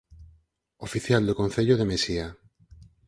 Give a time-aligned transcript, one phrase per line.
[0.87, 2.27] Oficial do concello de Mesía.